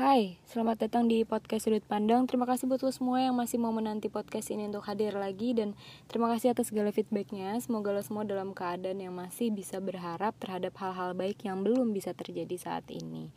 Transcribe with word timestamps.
Hai, 0.00 0.40
selamat 0.48 0.88
datang 0.88 1.12
di 1.12 1.28
podcast 1.28 1.68
Sudut 1.68 1.84
Pandang. 1.84 2.24
Terima 2.24 2.48
kasih 2.48 2.64
buat 2.64 2.80
lo 2.80 2.88
semua 2.88 3.20
yang 3.20 3.36
masih 3.36 3.60
mau 3.60 3.68
menanti 3.68 4.08
podcast 4.08 4.48
ini 4.48 4.64
untuk 4.64 4.80
hadir 4.88 5.12
lagi 5.12 5.52
dan 5.52 5.76
terima 6.08 6.32
kasih 6.32 6.56
atas 6.56 6.72
segala 6.72 6.88
feedbacknya. 6.88 7.52
Semoga 7.60 7.92
lo 7.92 8.00
semua 8.00 8.24
dalam 8.24 8.56
keadaan 8.56 8.96
yang 8.96 9.12
masih 9.12 9.52
bisa 9.52 9.76
berharap 9.76 10.32
terhadap 10.40 10.72
hal-hal 10.80 11.12
baik 11.12 11.44
yang 11.44 11.60
belum 11.60 11.92
bisa 11.92 12.16
terjadi 12.16 12.56
saat 12.56 12.88
ini. 12.88 13.28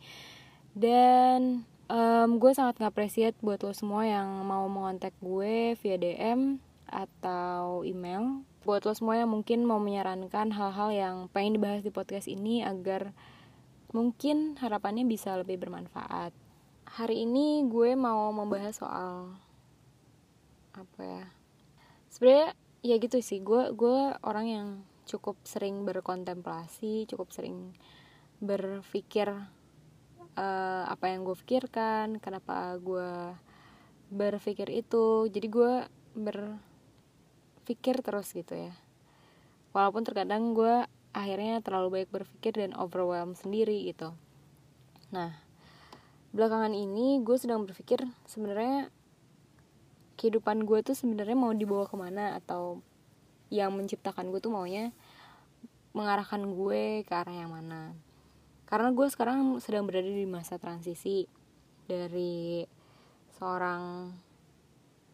Dan 0.72 1.68
um, 1.92 2.40
gue 2.40 2.56
sangat 2.56 2.80
ngapresiat 2.80 3.36
buat 3.44 3.60
lo 3.60 3.76
semua 3.76 4.08
yang 4.08 4.24
mau 4.48 4.64
mengontak 4.64 5.12
gue 5.20 5.76
via 5.76 6.00
DM 6.00 6.64
atau 6.88 7.84
email. 7.84 8.40
Buat 8.64 8.88
lo 8.88 8.96
semua 8.96 9.20
yang 9.20 9.28
mungkin 9.28 9.68
mau 9.68 9.84
menyarankan 9.84 10.56
hal-hal 10.56 10.88
yang 10.96 11.16
pengen 11.28 11.60
dibahas 11.60 11.84
di 11.84 11.92
podcast 11.92 12.24
ini 12.24 12.64
agar 12.64 13.12
mungkin 13.92 14.56
harapannya 14.56 15.04
bisa 15.04 15.36
lebih 15.36 15.60
bermanfaat 15.60 16.32
hari 16.94 17.26
ini 17.26 17.66
gue 17.66 17.98
mau 17.98 18.30
membahas 18.30 18.78
soal 18.78 19.34
apa 20.70 21.02
ya? 21.02 21.26
Sebenarnya 22.06 22.54
ya 22.86 22.94
gitu 23.02 23.18
sih. 23.18 23.42
Gue 23.42 23.74
gue 23.74 24.14
orang 24.22 24.46
yang 24.46 24.68
cukup 25.04 25.36
sering 25.44 25.84
berkontemplasi 25.84 27.04
cukup 27.10 27.28
sering 27.34 27.76
berpikir 28.40 29.28
uh, 30.38 30.84
apa 30.88 31.12
yang 31.12 31.28
gue 31.28 31.36
pikirkan 31.44 32.22
kenapa 32.22 32.78
gue 32.78 33.34
berpikir 34.14 34.70
itu. 34.70 35.26
Jadi 35.26 35.46
gue 35.50 35.90
berpikir 36.14 38.06
terus 38.06 38.30
gitu 38.30 38.54
ya. 38.54 38.74
Walaupun 39.74 40.06
terkadang 40.06 40.54
gue 40.54 40.86
akhirnya 41.10 41.58
terlalu 41.58 42.02
baik 42.02 42.14
berpikir 42.14 42.54
dan 42.54 42.70
overwhelm 42.78 43.34
sendiri 43.34 43.90
gitu. 43.90 44.14
Nah 45.10 45.43
belakangan 46.34 46.74
ini 46.74 47.22
gue 47.22 47.38
sedang 47.38 47.62
berpikir 47.62 48.02
sebenarnya 48.26 48.90
kehidupan 50.18 50.66
gue 50.66 50.82
tuh 50.82 50.98
sebenarnya 50.98 51.38
mau 51.38 51.54
dibawa 51.54 51.86
ke 51.86 51.94
mana 51.94 52.34
atau 52.42 52.82
yang 53.54 53.70
menciptakan 53.70 54.34
gue 54.34 54.42
tuh 54.42 54.50
maunya 54.50 54.90
mengarahkan 55.94 56.42
gue 56.42 57.06
ke 57.06 57.12
arah 57.14 57.34
yang 57.46 57.54
mana. 57.54 57.94
Karena 58.66 58.90
gue 58.90 59.06
sekarang 59.06 59.62
sedang 59.62 59.86
berada 59.86 60.10
di 60.10 60.26
masa 60.26 60.58
transisi 60.58 61.30
dari 61.86 62.66
seorang 63.38 64.10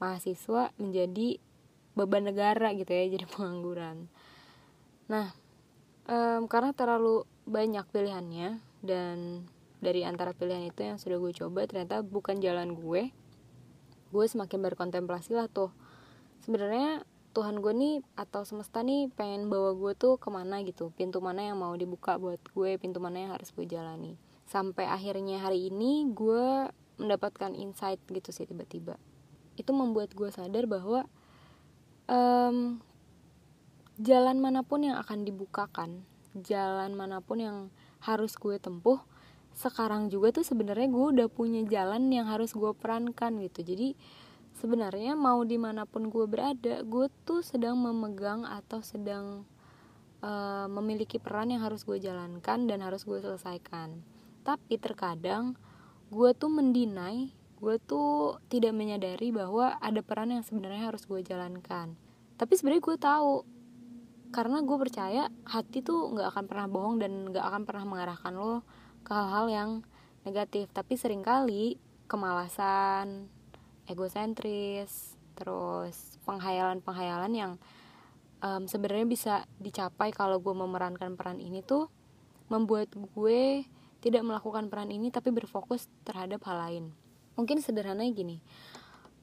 mahasiswa 0.01 0.73
menjadi 0.81 1.37
beban 1.93 2.33
negara 2.33 2.73
gitu 2.73 2.89
ya 2.89 3.05
jadi 3.21 3.27
pengangguran. 3.29 4.09
Nah 5.13 5.37
um, 6.09 6.49
karena 6.49 6.73
terlalu 6.73 7.29
banyak 7.45 7.85
pilihannya 7.93 8.63
dan 8.81 9.45
dari 9.81 10.05
antara 10.05 10.37
pilihan 10.37 10.69
itu 10.69 10.85
yang 10.85 11.01
sudah 11.01 11.17
gue 11.17 11.33
coba 11.33 11.65
ternyata 11.65 12.05
bukan 12.05 12.39
jalan 12.39 12.77
gue. 12.77 13.11
Gue 14.13 14.25
semakin 14.29 14.61
berkontemplasi 14.61 15.35
lah 15.35 15.49
tuh. 15.49 15.73
Sebenarnya 16.45 17.05
Tuhan 17.33 17.63
gue 17.63 17.73
nih 17.73 17.95
atau 18.19 18.45
semesta 18.45 18.85
nih 18.85 19.09
pengen 19.15 19.49
bawa 19.49 19.73
gue 19.73 19.93
tuh 19.97 20.21
ke 20.21 20.29
mana 20.29 20.61
gitu? 20.67 20.93
Pintu 20.93 21.25
mana 21.25 21.47
yang 21.47 21.59
mau 21.59 21.73
dibuka 21.75 22.21
buat 22.21 22.43
gue? 22.53 22.77
Pintu 22.77 22.99
mana 23.01 23.25
yang 23.25 23.31
harus 23.33 23.49
gue 23.55 23.65
jalani? 23.65 24.21
Sampai 24.51 24.85
akhirnya 24.85 25.41
hari 25.41 25.71
ini 25.71 26.11
gue 26.11 26.69
mendapatkan 27.01 27.57
insight 27.57 28.03
gitu 28.11 28.35
sih 28.35 28.45
tiba-tiba. 28.45 29.01
Itu 29.57 29.73
membuat 29.73 30.13
gue 30.13 30.29
sadar 30.29 30.67
bahwa 30.67 31.07
um, 32.11 32.83
jalan 33.97 34.37
mana 34.43 34.67
pun 34.67 34.85
yang 34.85 34.99
akan 34.99 35.23
dibukakan 35.25 36.05
jalan 36.35 36.95
mana 36.95 37.19
pun 37.19 37.43
yang 37.43 37.57
harus 38.03 38.39
gue 38.39 38.57
tempuh 38.63 39.03
sekarang 39.61 40.09
juga 40.09 40.41
tuh 40.41 40.45
sebenarnya 40.49 40.89
gue 40.89 41.07
udah 41.21 41.29
punya 41.29 41.61
jalan 41.69 42.09
yang 42.09 42.25
harus 42.33 42.57
gue 42.57 42.73
perankan 42.73 43.37
gitu. 43.45 43.61
Jadi 43.61 43.93
sebenarnya 44.57 45.13
mau 45.13 45.45
di 45.45 45.61
mana 45.61 45.85
pun 45.85 46.09
gue 46.09 46.25
berada 46.25 46.81
gue 46.81 47.07
tuh 47.29 47.45
sedang 47.45 47.77
memegang 47.77 48.49
atau 48.49 48.81
sedang 48.81 49.45
uh, 50.25 50.67
memiliki 50.73 51.21
peran 51.21 51.53
yang 51.53 51.61
harus 51.61 51.85
gue 51.85 52.01
jalankan 52.01 52.65
dan 52.65 52.81
harus 52.81 53.05
gue 53.05 53.21
selesaikan. 53.21 54.01
Tapi 54.41 54.81
terkadang 54.81 55.61
gue 56.09 56.33
tuh 56.33 56.49
mendinai 56.49 57.37
gue 57.61 57.77
tuh 57.85 58.41
tidak 58.49 58.73
menyadari 58.73 59.29
bahwa 59.37 59.77
ada 59.85 60.01
peran 60.01 60.33
yang 60.33 60.41
sebenarnya 60.41 60.89
harus 60.89 61.05
gue 61.05 61.21
jalankan. 61.21 61.93
Tapi 62.41 62.53
sebenarnya 62.57 62.81
gue 62.81 62.97
tahu 62.97 63.33
karena 64.33 64.65
gue 64.65 64.77
percaya 64.81 65.23
hati 65.45 65.85
tuh 65.85 66.17
nggak 66.17 66.33
akan 66.33 66.45
pernah 66.49 66.67
bohong 66.73 66.97
dan 67.03 67.29
nggak 67.29 67.45
akan 67.45 67.63
pernah 67.69 67.85
mengarahkan 67.85 68.33
lo 68.33 68.65
ke 69.05 69.13
hal-hal 69.13 69.47
yang 69.51 69.71
negatif. 70.25 70.71
Tapi 70.71 70.95
sering 70.97 71.25
kali 71.25 71.77
kemalasan 72.11 73.31
egosentris 73.87 75.17
terus 75.35 76.21
penghayalan-penghayalan 76.29 77.33
yang 77.33 77.53
um, 78.45 78.69
sebenarnya 78.69 79.07
bisa 79.09 79.35
dicapai 79.57 80.13
kalau 80.13 80.39
gue 80.39 80.53
memerankan 80.53 81.17
peran 81.17 81.41
ini 81.41 81.65
tuh 81.65 81.89
membuat 82.53 82.93
gue 82.93 83.65
tidak 84.05 84.23
melakukan 84.27 84.69
peran 84.69 84.91
ini 84.93 85.09
tapi 85.09 85.33
berfokus 85.33 85.89
terhadap 86.05 86.45
hal 86.45 86.59
lain. 86.61 86.85
Mungkin 87.39 87.63
sederhananya 87.65 88.13
gini 88.13 88.37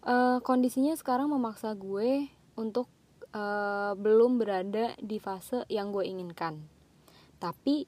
uh, 0.08 0.38
kondisinya 0.42 0.96
sekarang 0.96 1.30
memaksa 1.30 1.76
gue 1.76 2.32
untuk 2.56 2.88
uh, 3.36 3.94
belum 4.00 4.40
berada 4.40 4.96
di 4.98 5.20
fase 5.20 5.68
yang 5.68 5.92
gue 5.92 6.08
inginkan. 6.08 6.64
Tapi 7.38 7.86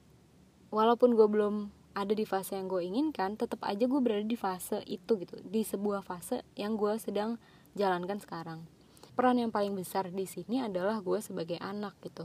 walaupun 0.70 1.16
gue 1.16 1.26
belum 1.26 1.54
ada 2.00 2.16
di 2.16 2.24
fase 2.24 2.56
yang 2.56 2.64
gue 2.64 2.80
inginkan 2.80 3.36
tetap 3.36 3.60
aja 3.68 3.84
gue 3.84 4.00
berada 4.00 4.24
di 4.24 4.38
fase 4.40 4.80
itu 4.88 5.20
gitu 5.20 5.36
di 5.44 5.60
sebuah 5.60 6.00
fase 6.00 6.40
yang 6.56 6.80
gue 6.80 6.96
sedang 6.96 7.36
jalankan 7.76 8.16
sekarang. 8.16 8.64
Peran 9.12 9.36
yang 9.36 9.52
paling 9.52 9.76
besar 9.76 10.08
di 10.08 10.24
sini 10.24 10.64
adalah 10.64 11.04
gue 11.04 11.20
sebagai 11.20 11.60
anak 11.60 11.92
gitu. 12.00 12.24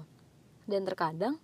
Dan 0.64 0.88
terkadang 0.88 1.44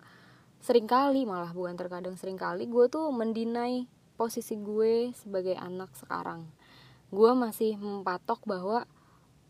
sering 0.64 0.88
kali 0.88 1.28
malah 1.28 1.52
bukan 1.52 1.76
terkadang 1.76 2.16
sering 2.16 2.40
kali 2.40 2.72
gue 2.72 2.88
tuh 2.88 3.12
mendinai 3.12 3.84
posisi 4.16 4.56
gue 4.56 5.12
sebagai 5.12 5.60
anak 5.60 5.92
sekarang. 6.00 6.48
Gue 7.12 7.36
masih 7.36 7.76
mempatok 7.76 8.40
bahwa 8.48 8.88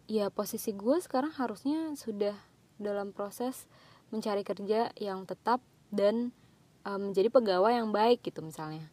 ya 0.09 0.33
posisi 0.33 0.73
gue 0.73 0.97
sekarang 0.97 1.29
harusnya 1.37 1.93
sudah 1.93 2.33
dalam 2.81 3.13
proses 3.13 3.69
mencari 4.09 4.41
kerja 4.41 4.89
yang 4.97 5.29
tetap 5.29 5.61
dan 5.93 6.33
um, 6.85 7.09
menjadi 7.11 7.29
pegawai 7.29 7.73
yang 7.73 7.89
baik 7.93 8.25
gitu 8.25 8.41
misalnya. 8.45 8.87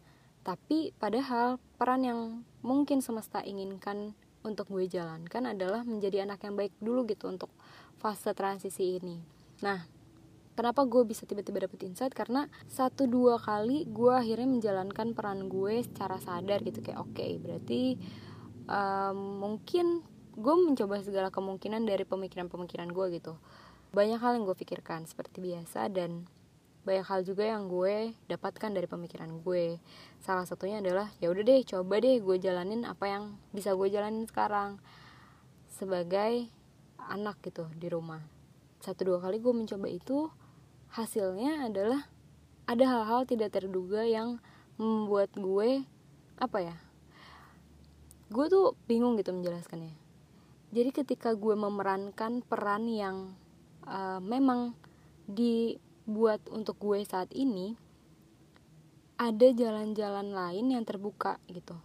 Tapi 0.45 0.97
padahal 0.97 1.61
peran 1.77 2.03
yang 2.05 2.21
mungkin 2.65 3.05
semesta 3.05 3.45
inginkan 3.45 4.17
untuk 4.47 4.71
gue 4.71 4.89
jalankan 4.89 5.51
adalah 5.53 5.85
menjadi 5.85 6.25
anak 6.25 6.47
yang 6.47 6.55
baik 6.57 6.73
dulu 6.81 7.05
gitu 7.05 7.29
untuk 7.29 7.53
fase 8.01 8.33
transisi 8.33 8.97
ini. 9.03 9.21
Nah 9.61 9.85
kenapa 10.55 10.83
gue 10.89 11.05
bisa 11.05 11.29
tiba-tiba 11.29 11.69
dapet 11.69 11.85
insight? 11.85 12.15
Karena 12.15 12.47
satu 12.71 13.07
dua 13.07 13.37
kali 13.37 13.85
gue 13.87 14.13
akhirnya 14.15 14.49
menjalankan 14.49 15.13
peran 15.13 15.47
gue 15.51 15.85
secara 15.85 16.17
sadar 16.23 16.65
gitu. 16.65 16.81
Kayak 16.81 17.05
oke 17.05 17.13
okay, 17.13 17.37
berarti 17.37 17.83
um, 18.71 19.43
mungkin 19.43 20.03
gue 20.39 20.55
mencoba 20.55 21.03
segala 21.03 21.29
kemungkinan 21.35 21.83
dari 21.83 22.07
pemikiran-pemikiran 22.07 22.89
gue 22.95 23.07
gitu. 23.19 23.35
Banyak 23.91 24.23
hal 24.23 24.39
yang 24.39 24.45
gue 24.47 24.57
pikirkan 24.57 25.05
seperti 25.05 25.43
biasa 25.43 25.91
dan 25.91 26.31
banyak 26.87 27.07
hal 27.07 27.21
juga 27.27 27.45
yang 27.47 27.67
gue 27.67 28.15
dapatkan 28.31 28.71
dari 28.71 28.87
pemikiran 28.87 29.43
gue. 29.43 29.79
Salah 30.23 30.47
satunya 30.47 30.79
adalah 30.83 31.11
ya 31.19 31.31
udah 31.31 31.43
deh 31.43 31.61
coba 31.67 31.99
deh 31.99 32.19
gue 32.23 32.37
jalanin 32.39 32.87
apa 32.87 33.05
yang 33.07 33.25
bisa 33.55 33.75
gue 33.75 33.89
jalanin 33.91 34.27
sekarang 34.27 34.79
sebagai 35.69 36.49
anak 36.99 37.39
gitu 37.43 37.67
di 37.77 37.89
rumah. 37.91 38.23
Satu 38.79 39.15
dua 39.15 39.19
kali 39.19 39.43
gue 39.43 39.53
mencoba 39.53 39.87
itu 39.91 40.31
hasilnya 40.95 41.69
adalah 41.69 42.09
ada 42.69 42.85
hal-hal 42.85 43.25
tidak 43.25 43.57
terduga 43.57 44.05
yang 44.05 44.41
membuat 44.79 45.35
gue 45.35 45.83
apa 46.39 46.59
ya 46.63 46.77
gue 48.29 48.47
tuh 48.53 48.77
bingung 48.85 49.17
gitu 49.17 49.33
menjelaskannya. 49.33 49.97
Jadi 50.69 50.91
ketika 50.93 51.33
gue 51.33 51.57
memerankan 51.57 52.45
peran 52.45 52.85
yang 52.85 53.33
uh, 53.89 54.21
memang 54.21 54.77
di 55.25 55.81
buat 56.09 56.41
untuk 56.49 56.81
gue 56.81 57.05
saat 57.05 57.29
ini 57.37 57.77
ada 59.21 59.53
jalan-jalan 59.53 60.33
lain 60.33 60.73
yang 60.73 60.89
terbuka 60.89 61.37
gitu. 61.53 61.77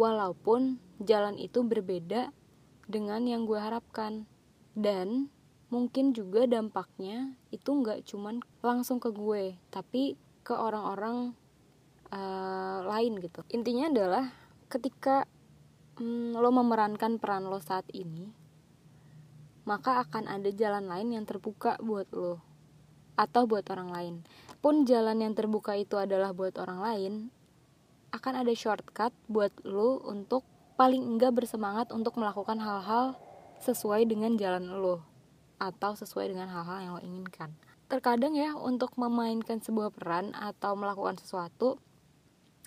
Walaupun 0.00 0.80
jalan 1.04 1.36
itu 1.36 1.60
berbeda 1.60 2.32
dengan 2.88 3.28
yang 3.28 3.44
gue 3.44 3.60
harapkan. 3.60 4.24
Dan 4.72 5.28
mungkin 5.68 6.16
juga 6.16 6.48
dampaknya 6.48 7.36
itu 7.52 7.68
nggak 7.68 8.08
cuman 8.08 8.40
langsung 8.64 8.96
ke 8.96 9.12
gue 9.12 9.56
tapi 9.72 10.16
ke 10.40 10.52
orang-orang 10.56 11.36
uh, 12.12 12.80
lain 12.84 13.20
gitu. 13.20 13.44
Intinya 13.52 13.92
adalah 13.92 14.24
ketika 14.72 15.28
mm, 16.00 16.32
lo 16.36 16.48
memerankan 16.48 17.20
peran 17.20 17.44
lo 17.44 17.60
saat 17.60 17.84
ini 17.92 18.46
maka 19.66 19.98
akan 20.06 20.30
ada 20.30 20.46
jalan 20.54 20.86
lain 20.86 21.18
yang 21.18 21.26
terbuka 21.26 21.74
buat 21.82 22.06
lo 22.14 22.55
atau 23.16 23.48
buat 23.48 23.64
orang 23.72 23.90
lain. 23.90 24.14
Pun 24.60 24.84
jalan 24.84 25.20
yang 25.24 25.32
terbuka 25.32 25.76
itu 25.76 25.96
adalah 25.96 26.36
buat 26.36 26.54
orang 26.60 26.80
lain, 26.80 27.12
akan 28.12 28.44
ada 28.44 28.52
shortcut 28.52 29.12
buat 29.28 29.52
lo 29.64 30.00
untuk 30.04 30.44
paling 30.76 31.00
enggak 31.00 31.32
bersemangat 31.32 31.92
untuk 31.92 32.16
melakukan 32.20 32.60
hal-hal 32.60 33.16
sesuai 33.64 34.04
dengan 34.08 34.36
jalan 34.36 34.76
lo 34.76 35.00
atau 35.56 35.96
sesuai 35.96 36.36
dengan 36.36 36.52
hal-hal 36.52 36.78
yang 36.84 36.92
lo 36.96 37.02
inginkan. 37.02 37.56
Terkadang 37.86 38.34
ya 38.36 38.52
untuk 38.58 38.92
memainkan 38.98 39.62
sebuah 39.62 39.94
peran 39.94 40.34
atau 40.36 40.74
melakukan 40.74 41.16
sesuatu 41.16 41.80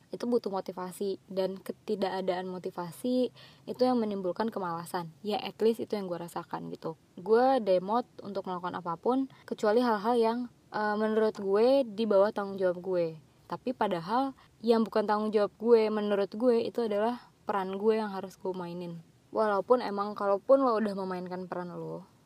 itu 0.10 0.26
butuh 0.26 0.50
motivasi 0.50 1.22
dan 1.30 1.58
ketidakadaan 1.62 2.50
motivasi 2.50 3.30
itu 3.70 3.82
yang 3.82 3.98
menimbulkan 4.02 4.50
kemalasan. 4.50 5.14
Ya 5.22 5.38
at 5.38 5.58
least 5.62 5.82
itu 5.82 5.94
yang 5.94 6.10
gue 6.10 6.18
rasakan 6.18 6.74
gitu. 6.74 6.98
Gue 7.20 7.62
demot 7.62 8.06
untuk 8.26 8.50
melakukan 8.50 8.78
apa 8.78 8.98
pun 8.98 9.30
kecuali 9.46 9.80
hal-hal 9.86 10.16
yang 10.18 10.38
uh, 10.74 10.98
menurut 10.98 11.38
gue 11.38 11.86
di 11.86 12.10
bawah 12.10 12.34
tanggung 12.34 12.58
jawab 12.58 12.82
gue. 12.82 13.06
Tapi 13.50 13.74
padahal 13.74 14.34
yang 14.66 14.82
bukan 14.86 15.06
tanggung 15.06 15.30
jawab 15.30 15.54
gue 15.58 15.90
menurut 15.94 16.30
gue 16.34 16.66
itu 16.66 16.86
adalah 16.86 17.30
peran 17.46 17.78
gue 17.78 17.98
yang 17.98 18.10
harus 18.14 18.38
gue 18.38 18.54
mainin. 18.54 19.02
Walaupun 19.30 19.86
emang 19.86 20.18
kalaupun 20.18 20.66
lo 20.66 20.78
udah 20.82 20.94
memainkan 20.98 21.46
peran 21.46 21.70
lo 21.74 22.20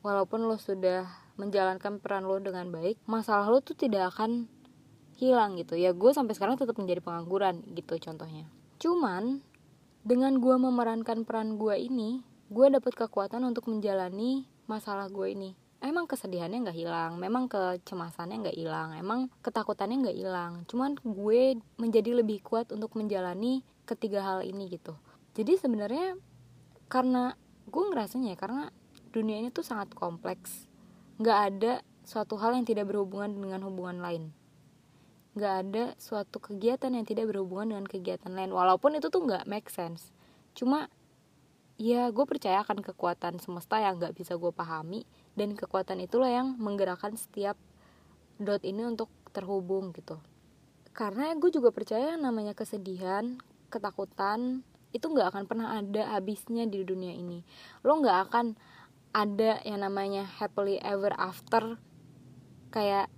walaupun 0.00 0.48
lo 0.48 0.56
sudah 0.56 1.08
menjalankan 1.36 2.00
peran 2.00 2.24
lo 2.24 2.40
dengan 2.40 2.68
baik 2.72 3.00
masalah 3.04 3.48
lo 3.48 3.60
tuh 3.60 3.76
tidak 3.76 4.12
akan 4.16 4.48
hilang 5.20 5.60
gitu. 5.60 5.76
Ya 5.76 5.92
gue 5.92 6.10
sampai 6.16 6.32
sekarang 6.32 6.56
tetap 6.56 6.80
menjadi 6.80 7.04
pengangguran 7.04 7.60
gitu 7.76 8.00
contohnya. 8.00 8.48
Cuman 8.80 9.44
dengan 10.00 10.40
gue 10.40 10.56
memerankan 10.56 11.28
peran 11.28 11.60
gue 11.60 11.76
ini 11.76 12.24
gue 12.48 12.66
dapat 12.72 12.96
kekuatan 12.96 13.44
untuk 13.44 13.68
menjalani 13.68 14.48
masalah 14.64 15.12
gue 15.12 15.28
ini. 15.36 15.52
Emang 15.80 16.08
kesedihannya 16.08 16.64
nggak 16.64 16.76
hilang 16.76 17.16
memang 17.20 17.48
kecemasannya 17.48 18.36
nggak 18.44 18.56
hilang 18.56 18.96
emang 18.96 19.28
ketakutannya 19.44 20.08
nggak 20.08 20.16
hilang. 20.16 20.52
Cuman 20.64 20.96
gue 20.96 21.60
menjadi 21.76 22.16
lebih 22.16 22.40
kuat 22.40 22.72
untuk 22.72 22.96
menjalani 22.96 23.60
ketiga 23.84 24.24
hal 24.24 24.40
ini 24.40 24.72
gitu. 24.72 24.96
Jadi 25.36 25.60
sebenarnya 25.60 26.16
karena 26.88 27.36
gue 27.68 27.84
ngerasanya 27.92 28.34
ya 28.34 28.38
karena 28.40 28.64
dunia 29.12 29.36
ini 29.40 29.48
tuh 29.52 29.64
sangat 29.64 29.92
kompleks. 29.92 30.64
Nggak 31.20 31.38
ada 31.52 31.72
suatu 32.08 32.40
hal 32.40 32.56
yang 32.56 32.64
tidak 32.64 32.88
berhubungan 32.88 33.30
dengan 33.36 33.60
hubungan 33.68 34.00
lain 34.00 34.39
nggak 35.38 35.54
ada 35.66 35.84
suatu 35.96 36.42
kegiatan 36.42 36.90
yang 36.90 37.06
tidak 37.06 37.30
berhubungan 37.30 37.76
dengan 37.76 37.86
kegiatan 37.86 38.32
lain. 38.34 38.50
Walaupun 38.50 38.98
itu 38.98 39.08
tuh 39.08 39.22
nggak 39.22 39.46
make 39.46 39.70
sense. 39.70 40.10
Cuma 40.58 40.90
ya 41.78 42.10
gue 42.10 42.26
percaya 42.26 42.60
akan 42.66 42.82
kekuatan 42.82 43.38
semesta 43.38 43.78
yang 43.78 44.02
nggak 44.02 44.14
bisa 44.18 44.34
gue 44.34 44.50
pahami. 44.50 45.06
Dan 45.38 45.54
kekuatan 45.54 46.02
itulah 46.02 46.28
yang 46.28 46.58
menggerakkan 46.58 47.14
setiap 47.14 47.54
dot 48.42 48.66
ini 48.66 48.82
untuk 48.82 49.08
terhubung 49.30 49.94
gitu. 49.94 50.18
Karena 50.90 51.30
gue 51.38 51.50
juga 51.54 51.70
percaya 51.70 52.18
namanya 52.18 52.52
kesedihan 52.52 53.38
ketakutan 53.70 54.66
itu 54.90 55.06
nggak 55.06 55.30
akan 55.30 55.44
pernah 55.46 55.78
ada 55.78 56.18
habisnya 56.18 56.66
di 56.66 56.82
dunia 56.82 57.14
ini. 57.14 57.46
Lo 57.86 57.94
nggak 58.02 58.18
akan 58.26 58.58
ada 59.14 59.62
yang 59.62 59.86
namanya 59.86 60.26
happily 60.26 60.82
ever 60.82 61.14
after 61.14 61.78
kayak 62.74 63.10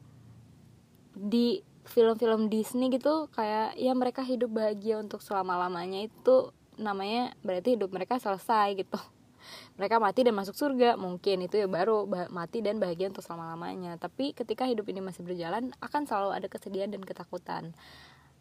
di 1.12 1.60
film-film 1.92 2.48
Disney 2.48 2.88
gitu 2.88 3.28
kayak 3.36 3.76
ya 3.76 3.92
mereka 3.92 4.24
hidup 4.24 4.48
bahagia 4.48 4.96
untuk 4.98 5.20
selama-lamanya 5.20 6.08
itu 6.08 6.50
namanya 6.80 7.36
berarti 7.44 7.76
hidup 7.76 7.92
mereka 7.92 8.16
selesai 8.16 8.72
gitu. 8.80 8.96
Mereka 9.76 9.98
mati 9.98 10.24
dan 10.24 10.38
masuk 10.38 10.54
surga 10.56 10.96
mungkin 10.96 11.44
itu 11.44 11.58
ya 11.60 11.68
baru 11.68 12.06
mati 12.30 12.64
dan 12.64 12.80
bahagia 12.80 13.12
untuk 13.12 13.20
selama-lamanya. 13.20 14.00
Tapi 14.00 14.32
ketika 14.32 14.64
hidup 14.64 14.88
ini 14.88 15.04
masih 15.04 15.26
berjalan 15.26 15.74
akan 15.82 16.08
selalu 16.08 16.30
ada 16.32 16.46
kesedihan 16.48 16.88
dan 16.88 17.04
ketakutan. 17.04 17.76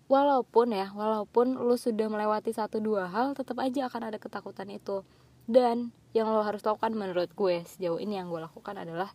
Walaupun 0.07 0.71
ya 0.71 0.93
walaupun 0.93 1.59
lu 1.59 1.75
sudah 1.75 2.07
melewati 2.07 2.55
satu 2.55 2.79
dua 2.79 3.09
hal 3.09 3.33
tetap 3.35 3.59
aja 3.59 3.91
akan 3.91 4.13
ada 4.13 4.17
ketakutan 4.21 4.69
itu. 4.71 5.03
Dan 5.49 5.91
yang 6.13 6.29
lo 6.29 6.45
harus 6.45 6.61
lakukan 6.63 6.93
menurut 6.93 7.33
gue 7.33 7.65
sejauh 7.65 7.97
ini 7.97 8.21
yang 8.21 8.29
gue 8.29 8.39
lakukan 8.39 8.77
adalah 8.77 9.11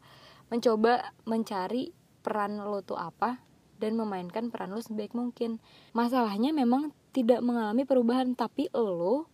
mencoba 0.50 1.15
mencari 1.25 1.94
peran 2.27 2.59
lo 2.59 2.82
tuh 2.82 2.99
apa 2.99 3.45
dan 3.76 3.96
memainkan 3.96 4.49
peran 4.52 4.73
lo 4.73 4.81
sebaik 4.81 5.12
mungkin. 5.12 5.61
Masalahnya 5.93 6.52
memang 6.52 6.93
tidak 7.12 7.40
mengalami 7.40 7.84
perubahan, 7.88 8.37
tapi 8.37 8.69
lo 8.73 9.28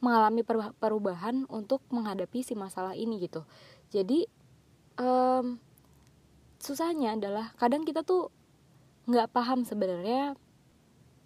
mengalami 0.00 0.40
perubahan 0.80 1.44
untuk 1.52 1.84
menghadapi 1.92 2.40
si 2.40 2.56
masalah 2.56 2.96
ini 2.96 3.20
gitu. 3.20 3.44
Jadi 3.92 4.24
um, 4.96 5.60
susahnya 6.56 7.14
adalah 7.14 7.52
kadang 7.60 7.84
kita 7.84 8.00
tuh 8.00 8.32
nggak 9.04 9.28
paham 9.32 9.66
sebenarnya 9.66 10.38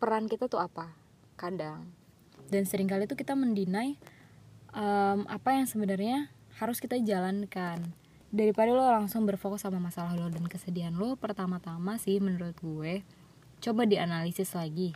peran 0.02 0.26
kita 0.26 0.50
tuh 0.50 0.58
apa. 0.58 0.90
Kadang 1.38 2.04
dan 2.48 2.64
sering 2.68 2.88
kali 2.88 3.08
tuh 3.08 3.16
kita 3.16 3.32
mendinai 3.32 3.96
um, 4.74 5.24
apa 5.28 5.56
yang 5.56 5.66
sebenarnya 5.68 6.28
harus 6.60 6.78
kita 6.78 7.00
jalankan 7.00 7.94
daripada 8.34 8.74
lo 8.74 8.82
langsung 8.82 9.22
berfokus 9.30 9.62
sama 9.62 9.78
masalah 9.78 10.18
lo 10.18 10.26
dan 10.26 10.50
kesedihan 10.50 10.90
lo 10.90 11.14
pertama-tama 11.14 12.02
sih 12.02 12.18
menurut 12.18 12.58
gue 12.58 13.06
coba 13.62 13.86
dianalisis 13.86 14.58
lagi. 14.58 14.90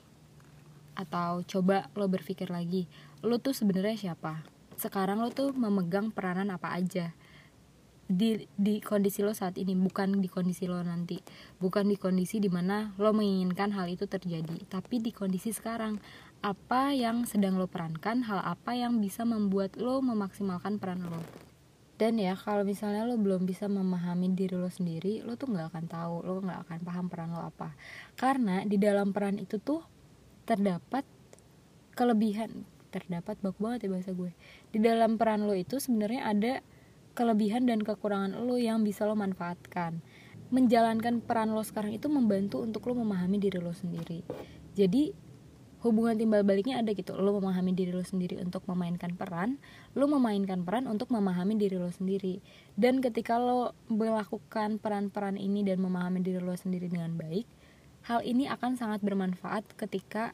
Atau 0.98 1.46
coba 1.46 1.86
lo 1.94 2.10
berpikir 2.10 2.50
lagi 2.50 2.90
lo 3.22 3.38
tuh 3.38 3.54
sebenarnya 3.54 3.94
siapa? 3.94 4.42
Sekarang 4.74 5.22
lo 5.22 5.30
tuh 5.30 5.54
memegang 5.54 6.10
peranan 6.10 6.50
apa 6.50 6.74
aja? 6.74 7.14
Di 8.10 8.50
di 8.58 8.82
kondisi 8.82 9.22
lo 9.22 9.30
saat 9.30 9.54
ini 9.54 9.78
bukan 9.78 10.18
di 10.18 10.26
kondisi 10.26 10.66
lo 10.66 10.82
nanti. 10.82 11.22
Bukan 11.62 11.86
di 11.86 11.94
kondisi 11.94 12.42
di 12.42 12.50
mana 12.50 12.90
lo 12.98 13.14
menginginkan 13.14 13.70
hal 13.70 13.86
itu 13.86 14.10
terjadi 14.10 14.66
tapi 14.66 14.98
di 14.98 15.14
kondisi 15.14 15.54
sekarang. 15.54 16.02
Apa 16.42 16.90
yang 16.90 17.22
sedang 17.22 17.54
lo 17.54 17.70
perankan 17.70 18.26
hal 18.26 18.42
apa 18.42 18.74
yang 18.74 18.98
bisa 18.98 19.22
membuat 19.22 19.78
lo 19.78 20.02
memaksimalkan 20.02 20.82
peran 20.82 21.06
lo 21.06 21.47
dan 21.98 22.14
ya 22.14 22.38
kalau 22.38 22.62
misalnya 22.62 23.02
lo 23.02 23.18
belum 23.18 23.42
bisa 23.42 23.66
memahami 23.66 24.30
diri 24.30 24.54
lo 24.54 24.70
sendiri 24.70 25.26
lo 25.26 25.34
tuh 25.34 25.50
nggak 25.50 25.74
akan 25.74 25.84
tahu 25.90 26.14
lo 26.22 26.38
nggak 26.46 26.60
akan 26.70 26.78
paham 26.86 27.06
peran 27.10 27.34
lo 27.34 27.42
apa. 27.42 27.74
Karena 28.14 28.62
di 28.62 28.78
dalam 28.78 29.10
peran 29.10 29.42
itu 29.42 29.58
tuh 29.58 29.82
terdapat 30.46 31.02
kelebihan. 31.98 32.62
Terdapat 32.94 33.42
bagus 33.42 33.58
banget 33.58 33.78
ya 33.84 33.88
bahasa 33.90 34.14
gue. 34.14 34.30
Di 34.70 34.78
dalam 34.78 35.18
peran 35.18 35.44
lo 35.44 35.58
itu 35.58 35.82
sebenarnya 35.82 36.22
ada 36.30 36.52
kelebihan 37.18 37.66
dan 37.66 37.82
kekurangan 37.82 38.46
lo 38.46 38.54
yang 38.54 38.86
bisa 38.86 39.02
lo 39.02 39.18
manfaatkan. 39.18 39.98
Menjalankan 40.54 41.18
peran 41.20 41.50
lo 41.50 41.66
sekarang 41.66 41.98
itu 41.98 42.06
membantu 42.06 42.62
untuk 42.62 42.86
lo 42.86 42.94
memahami 43.02 43.42
diri 43.42 43.58
lo 43.58 43.74
sendiri. 43.74 44.22
Jadi 44.78 45.27
hubungan 45.78 46.18
timbal 46.18 46.42
baliknya 46.42 46.82
ada 46.82 46.90
gitu. 46.90 47.14
Lo 47.14 47.38
memahami 47.38 47.70
diri 47.74 47.94
lo 47.94 48.02
sendiri 48.02 48.38
untuk 48.42 48.66
memainkan 48.66 49.14
peran 49.14 49.62
lo 49.94 50.10
memainkan 50.10 50.66
peran 50.66 50.90
untuk 50.90 51.10
memahami 51.14 51.54
diri 51.54 51.78
lo 51.78 51.90
sendiri. 51.90 52.42
Dan 52.74 52.98
ketika 52.98 53.38
lo 53.38 53.74
melakukan 53.86 54.82
peran-peran 54.82 55.38
ini 55.38 55.62
dan 55.62 55.78
memahami 55.78 56.22
diri 56.22 56.42
lo 56.42 56.54
sendiri 56.54 56.90
dengan 56.90 57.14
baik 57.14 57.46
hal 58.06 58.24
ini 58.24 58.48
akan 58.48 58.78
sangat 58.78 59.04
bermanfaat 59.04 59.68
ketika 59.76 60.32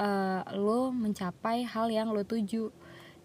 uh, 0.00 0.40
lo 0.56 0.88
mencapai 0.88 1.66
hal 1.68 1.92
yang 1.92 2.10
lo 2.10 2.24
tuju. 2.24 2.72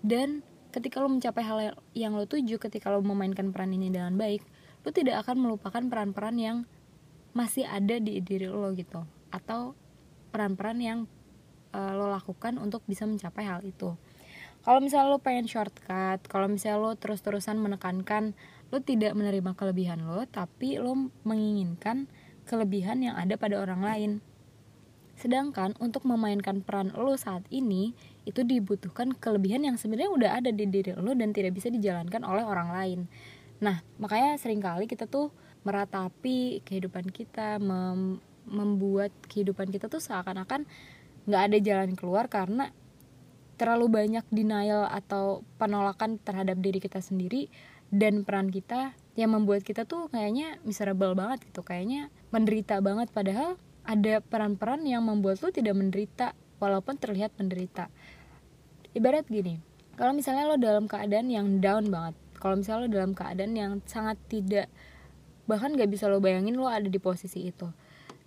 Dan 0.04 0.44
ketika 0.76 1.00
lo 1.00 1.10
mencapai 1.12 1.44
hal 1.44 1.60
yang 1.98 2.14
lo 2.14 2.28
tuju 2.28 2.60
ketika 2.62 2.92
lo 2.94 3.02
memainkan 3.02 3.50
peran 3.50 3.74
ini 3.74 3.90
dengan 3.90 4.14
baik 4.16 4.46
lo 4.86 4.96
tidak 4.96 5.28
akan 5.28 5.44
melupakan 5.44 5.84
peran-peran 5.92 6.40
yang 6.40 6.58
masih 7.36 7.68
ada 7.68 8.00
di 8.00 8.22
diri 8.24 8.48
lo 8.48 8.72
gitu. 8.76 9.04
Atau 9.34 9.76
peran-peran 10.30 10.78
yang 10.80 11.00
uh, 11.74 11.92
lo 11.96 12.10
lakukan 12.10 12.58
untuk 12.58 12.82
bisa 12.86 13.06
mencapai 13.06 13.46
hal 13.46 13.62
itu. 13.66 13.96
Kalau 14.60 14.84
misalnya 14.84 15.16
lo 15.16 15.24
pengen 15.24 15.48
shortcut 15.48 16.20
kalau 16.28 16.52
misalnya 16.52 16.84
lo 16.84 16.92
terus-terusan 17.00 17.58
menekankan 17.58 18.36
lo 18.70 18.84
tidak 18.84 19.16
menerima 19.16 19.56
kelebihan 19.56 20.04
lo 20.04 20.28
tapi 20.28 20.78
lo 20.78 21.10
menginginkan 21.24 22.12
kelebihan 22.44 23.02
yang 23.02 23.16
ada 23.16 23.40
pada 23.40 23.62
orang 23.62 23.82
lain. 23.82 24.12
Sedangkan 25.20 25.76
untuk 25.84 26.08
memainkan 26.08 26.64
peran 26.64 26.92
lo 26.96 27.16
saat 27.16 27.44
ini 27.52 27.96
itu 28.28 28.44
dibutuhkan 28.44 29.16
kelebihan 29.16 29.64
yang 29.64 29.76
sebenarnya 29.80 30.12
udah 30.12 30.32
ada 30.44 30.52
di 30.52 30.68
diri 30.68 30.96
lo 30.96 31.16
dan 31.16 31.32
tidak 31.32 31.56
bisa 31.56 31.72
dijalankan 31.72 32.24
oleh 32.28 32.44
orang 32.44 32.70
lain. 32.70 33.00
Nah 33.64 33.80
makanya 33.96 34.36
sering 34.36 34.60
kali 34.60 34.92
kita 34.92 35.08
tuh 35.08 35.32
meratapi 35.64 36.64
kehidupan 36.64 37.12
kita 37.12 37.60
mem 37.60 38.20
membuat 38.50 39.14
kehidupan 39.30 39.70
kita 39.70 39.86
tuh 39.86 40.02
seakan-akan 40.02 40.66
nggak 41.30 41.44
ada 41.54 41.58
jalan 41.62 41.94
keluar 41.94 42.26
karena 42.26 42.74
terlalu 43.62 43.92
banyak 43.92 44.26
denial 44.34 44.90
atau 44.90 45.46
penolakan 45.62 46.18
terhadap 46.18 46.58
diri 46.58 46.82
kita 46.82 47.04
sendiri 47.04 47.54
dan 47.94 48.26
peran 48.26 48.50
kita 48.50 48.98
yang 49.14 49.36
membuat 49.36 49.62
kita 49.62 49.86
tuh 49.86 50.10
kayaknya 50.10 50.58
miserable 50.66 51.14
banget 51.14 51.46
gitu 51.46 51.62
kayaknya 51.62 52.10
menderita 52.34 52.82
banget. 52.82 53.14
Padahal 53.14 53.60
ada 53.86 54.24
peran-peran 54.26 54.82
yang 54.88 55.06
membuat 55.06 55.44
lo 55.46 55.54
tidak 55.54 55.76
menderita 55.76 56.34
walaupun 56.58 56.98
terlihat 56.98 57.36
menderita. 57.38 57.92
Ibarat 58.96 59.28
gini 59.28 59.70
kalau 60.00 60.16
misalnya 60.16 60.48
lo 60.48 60.56
dalam 60.56 60.88
keadaan 60.88 61.28
yang 61.28 61.60
down 61.60 61.92
banget 61.92 62.16
kalau 62.40 62.56
misalnya 62.56 62.88
lo 62.88 62.90
dalam 62.90 63.12
keadaan 63.12 63.52
yang 63.52 63.72
sangat 63.84 64.16
tidak 64.32 64.72
bahkan 65.44 65.76
gak 65.76 65.92
bisa 65.92 66.08
lo 66.08 66.24
bayangin 66.24 66.56
lo 66.56 66.72
ada 66.72 66.88
di 66.88 66.96
posisi 67.04 67.52
itu 67.52 67.68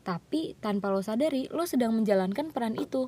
tapi 0.03 0.59
tanpa 0.59 0.91
lo 0.91 0.99
sadari 0.99 1.47
lo 1.55 1.63
sedang 1.63 1.95
menjalankan 1.95 2.51
peran 2.51 2.75
itu. 2.75 3.07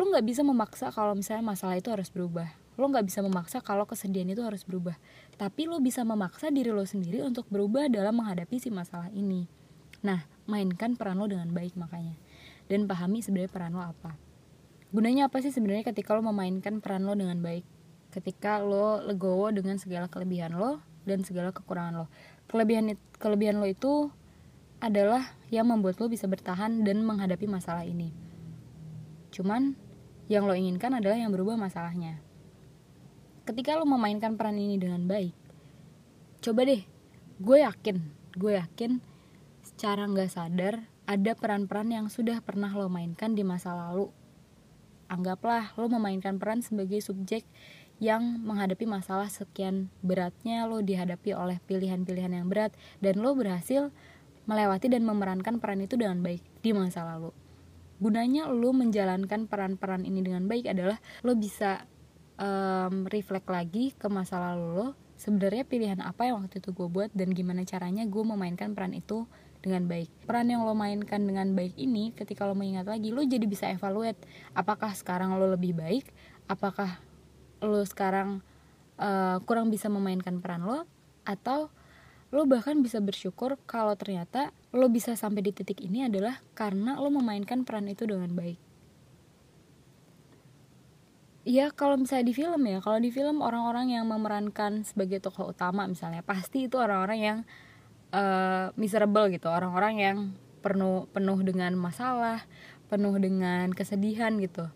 Lo 0.00 0.02
nggak 0.08 0.24
bisa 0.24 0.40
memaksa 0.40 0.88
kalau 0.88 1.12
misalnya 1.12 1.44
masalah 1.44 1.76
itu 1.76 1.92
harus 1.92 2.08
berubah. 2.08 2.48
Lo 2.80 2.88
nggak 2.88 3.04
bisa 3.04 3.20
memaksa 3.20 3.60
kalau 3.60 3.84
kesedihan 3.84 4.24
itu 4.32 4.40
harus 4.40 4.64
berubah. 4.64 4.96
Tapi 5.36 5.68
lo 5.68 5.76
bisa 5.84 6.00
memaksa 6.08 6.48
diri 6.48 6.72
lo 6.72 6.88
sendiri 6.88 7.20
untuk 7.20 7.44
berubah 7.52 7.92
dalam 7.92 8.16
menghadapi 8.16 8.56
si 8.56 8.72
masalah 8.72 9.12
ini. 9.12 9.44
Nah 10.00 10.24
mainkan 10.48 10.96
peran 10.96 11.20
lo 11.20 11.28
dengan 11.28 11.52
baik 11.52 11.76
makanya. 11.76 12.16
Dan 12.64 12.88
pahami 12.88 13.20
sebenarnya 13.20 13.52
peran 13.52 13.76
lo 13.76 13.84
apa. 13.84 14.16
Gunanya 14.88 15.28
apa 15.28 15.44
sih 15.44 15.52
sebenarnya 15.52 15.84
ketika 15.92 16.16
lo 16.16 16.24
memainkan 16.24 16.80
peran 16.80 17.04
lo 17.04 17.12
dengan 17.12 17.36
baik? 17.44 17.68
Ketika 18.08 18.64
lo 18.64 19.04
legowo 19.04 19.52
dengan 19.52 19.76
segala 19.76 20.08
kelebihan 20.08 20.56
lo 20.56 20.80
dan 21.04 21.28
segala 21.28 21.52
kekurangan 21.52 21.92
lo. 21.92 22.06
Kelebihan 22.48 22.96
kelebihan 23.20 23.60
lo 23.60 23.68
itu 23.68 24.08
adalah 24.82 25.38
yang 25.54 25.70
membuat 25.70 26.02
lo 26.02 26.10
bisa 26.10 26.26
bertahan 26.26 26.82
dan 26.82 27.06
menghadapi 27.06 27.46
masalah 27.46 27.86
ini. 27.86 28.10
Cuman 29.30 29.78
yang 30.26 30.50
lo 30.50 30.58
inginkan 30.58 30.98
adalah 30.98 31.14
yang 31.14 31.30
berubah 31.30 31.54
masalahnya. 31.54 32.18
Ketika 33.46 33.78
lo 33.78 33.86
memainkan 33.86 34.34
peran 34.34 34.58
ini 34.58 34.76
dengan 34.76 35.06
baik 35.06 35.42
coba 36.42 36.66
deh 36.66 36.82
gue 37.38 37.58
yakin 37.62 38.02
gue 38.34 38.58
yakin 38.58 38.98
secara 39.62 40.10
nggak 40.10 40.26
sadar 40.26 40.74
ada 41.06 41.38
peran-peran 41.38 41.86
yang 41.86 42.06
sudah 42.10 42.42
pernah 42.42 42.74
lo 42.74 42.90
mainkan 42.90 43.38
di 43.38 43.46
masa 43.46 43.74
lalu. 43.74 44.10
Anggaplah 45.06 45.70
lo 45.78 45.86
memainkan 45.86 46.42
peran 46.42 46.66
sebagai 46.66 46.98
subjek 46.98 47.46
yang 48.02 48.42
menghadapi 48.42 48.90
masalah 48.90 49.30
sekian 49.30 49.86
beratnya 50.02 50.66
lo 50.66 50.82
dihadapi 50.82 51.30
oleh 51.30 51.62
pilihan-pilihan 51.70 52.34
yang 52.42 52.50
berat 52.50 52.74
dan 52.98 53.22
lo 53.22 53.38
berhasil 53.38 53.94
melewati 54.46 54.90
dan 54.90 55.06
memerankan 55.06 55.62
peran 55.62 55.84
itu 55.84 55.94
dengan 55.94 56.20
baik 56.20 56.42
di 56.60 56.70
masa 56.74 57.06
lalu. 57.06 57.30
Gunanya 58.02 58.50
lo 58.50 58.74
menjalankan 58.74 59.46
peran-peran 59.46 60.02
ini 60.02 60.26
dengan 60.26 60.50
baik 60.50 60.66
adalah 60.66 60.98
lo 61.22 61.38
bisa 61.38 61.86
um, 62.38 63.06
reflect 63.06 63.46
lagi 63.46 63.94
ke 63.94 64.10
masa 64.10 64.42
lalu 64.42 64.66
lo 64.74 64.86
sebenarnya 65.14 65.62
pilihan 65.62 66.00
apa 66.02 66.26
yang 66.26 66.42
waktu 66.42 66.58
itu 66.58 66.74
gue 66.74 66.88
buat 66.90 67.10
dan 67.14 67.30
gimana 67.30 67.62
caranya 67.62 68.02
gue 68.02 68.22
memainkan 68.26 68.74
peran 68.74 68.90
itu 68.90 69.30
dengan 69.62 69.86
baik. 69.86 70.10
Peran 70.26 70.50
yang 70.50 70.66
lo 70.66 70.74
mainkan 70.74 71.22
dengan 71.22 71.54
baik 71.54 71.78
ini 71.78 72.10
ketika 72.10 72.42
lo 72.42 72.58
mengingat 72.58 72.90
lagi 72.90 73.14
lo 73.14 73.22
jadi 73.22 73.46
bisa 73.46 73.70
evaluate 73.70 74.18
apakah 74.58 74.90
sekarang 74.98 75.38
lo 75.38 75.46
lebih 75.54 75.78
baik 75.78 76.10
apakah 76.50 76.98
lo 77.62 77.86
sekarang 77.86 78.42
uh, 78.98 79.38
kurang 79.46 79.70
bisa 79.70 79.86
memainkan 79.86 80.42
peran 80.42 80.66
lo 80.66 80.82
atau 81.22 81.70
lo 82.32 82.48
bahkan 82.48 82.80
bisa 82.80 82.96
bersyukur 82.98 83.60
kalau 83.68 83.92
ternyata 83.92 84.56
lo 84.72 84.88
bisa 84.88 85.12
sampai 85.12 85.44
di 85.44 85.52
titik 85.52 85.84
ini 85.84 86.08
adalah 86.08 86.40
karena 86.56 86.96
lo 86.96 87.12
memainkan 87.12 87.68
peran 87.68 87.92
itu 87.92 88.08
dengan 88.08 88.32
baik. 88.32 88.56
Ya 91.44 91.68
kalau 91.74 92.00
misalnya 92.00 92.32
di 92.32 92.34
film 92.38 92.62
ya 92.64 92.78
kalau 92.80 93.02
di 93.02 93.12
film 93.12 93.44
orang-orang 93.44 93.92
yang 93.92 94.08
memerankan 94.08 94.86
sebagai 94.86 95.20
tokoh 95.20 95.52
utama 95.52 95.84
misalnya 95.84 96.24
pasti 96.24 96.70
itu 96.70 96.78
orang-orang 96.80 97.18
yang 97.20 97.38
uh, 98.14 98.70
miserable 98.80 99.26
gitu 99.28 99.50
orang-orang 99.50 99.94
yang 99.98 100.18
penuh 100.62 101.10
penuh 101.10 101.36
dengan 101.42 101.74
masalah 101.74 102.46
penuh 102.86 103.18
dengan 103.18 103.74
kesedihan 103.74 104.32
gitu. 104.38 104.70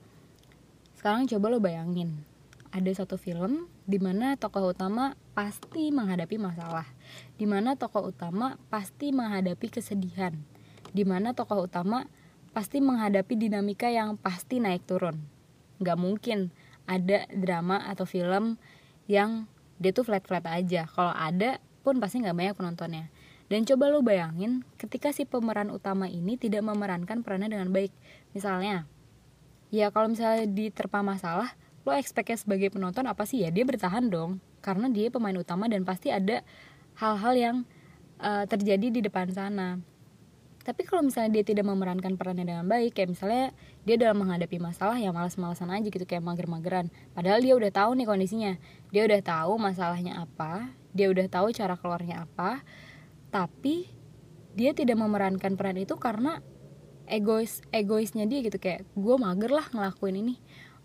Sekarang 0.98 1.24
coba 1.30 1.46
lo 1.54 1.62
bayangin 1.62 2.26
ada 2.74 2.90
satu 2.92 3.16
film 3.16 3.70
di 3.86 4.02
mana 4.02 4.34
tokoh 4.34 4.74
utama 4.74 5.14
pasti 5.32 5.94
menghadapi 5.94 6.36
masalah 6.36 6.95
di 7.40 7.44
mana 7.44 7.74
tokoh 7.74 8.10
utama 8.10 8.60
pasti 8.68 9.10
menghadapi 9.10 9.68
kesedihan 9.70 10.34
di 10.96 11.04
mana 11.04 11.36
tokoh 11.36 11.68
utama 11.68 12.08
pasti 12.56 12.80
menghadapi 12.80 13.36
dinamika 13.36 13.92
yang 13.92 14.16
pasti 14.16 14.64
naik 14.64 14.88
turun. 14.88 15.20
Nggak 15.76 15.98
mungkin 16.00 16.48
ada 16.88 17.28
drama 17.28 17.84
atau 17.84 18.08
film 18.08 18.56
yang 19.04 19.44
dia 19.76 19.92
tuh 19.92 20.08
flat 20.08 20.24
flat 20.24 20.48
aja. 20.48 20.88
Kalau 20.88 21.12
ada 21.12 21.60
pun 21.84 22.00
pasti 22.00 22.24
nggak 22.24 22.32
banyak 22.32 22.54
penontonnya. 22.56 23.04
Dan 23.52 23.68
coba 23.68 23.92
lo 23.92 24.00
bayangin 24.00 24.64
ketika 24.80 25.12
si 25.12 25.28
pemeran 25.28 25.68
utama 25.68 26.08
ini 26.08 26.40
tidak 26.40 26.64
memerankan 26.64 27.20
perannya 27.20 27.52
dengan 27.52 27.68
baik. 27.68 27.92
Misalnya 28.32 28.88
ya 29.68 29.92
kalau 29.92 30.08
misalnya 30.08 30.48
diterpa 30.48 31.04
masalah 31.04 31.52
lo 31.84 31.92
expectnya 31.92 32.40
sebagai 32.40 32.72
penonton 32.72 33.04
apa 33.04 33.28
sih? 33.28 33.44
Ya 33.44 33.52
dia 33.52 33.68
bertahan 33.68 34.08
dong 34.08 34.40
karena 34.64 34.88
dia 34.88 35.12
pemain 35.12 35.36
utama 35.36 35.68
dan 35.68 35.84
pasti 35.84 36.08
ada 36.08 36.40
hal-hal 36.96 37.34
yang 37.36 37.56
uh, 38.20 38.44
terjadi 38.48 38.88
di 38.88 39.00
depan 39.04 39.28
sana. 39.32 39.80
Tapi 40.66 40.82
kalau 40.82 41.06
misalnya 41.06 41.38
dia 41.38 41.44
tidak 41.46 41.62
memerankan 41.62 42.18
perannya 42.18 42.42
dengan 42.42 42.66
baik 42.66 42.98
kayak 42.98 43.14
misalnya 43.14 43.54
dia 43.86 43.94
dalam 43.94 44.18
menghadapi 44.18 44.58
masalah 44.58 44.98
yang 44.98 45.14
malas-malasan 45.14 45.70
aja 45.70 45.86
gitu 45.86 46.02
kayak 46.02 46.26
mager-mageran. 46.26 46.90
Padahal 47.14 47.38
dia 47.38 47.54
udah 47.54 47.70
tahu 47.70 47.94
nih 47.94 48.06
kondisinya. 48.10 48.52
Dia 48.90 49.06
udah 49.06 49.22
tahu 49.22 49.62
masalahnya 49.62 50.26
apa 50.26 50.74
dia 50.96 51.12
udah 51.12 51.28
tahu 51.28 51.52
cara 51.52 51.76
keluarnya 51.76 52.24
apa 52.24 52.64
tapi 53.28 53.84
dia 54.56 54.72
tidak 54.72 54.96
memerankan 54.96 55.60
peran 55.60 55.76
itu 55.76 55.92
karena 56.00 56.40
egois 57.06 57.62
egoisnya 57.70 58.26
dia 58.26 58.42
gitu. 58.42 58.58
Kayak 58.58 58.90
gue 58.98 59.16
mager 59.22 59.54
lah 59.54 59.70
ngelakuin 59.70 60.18
ini 60.18 60.34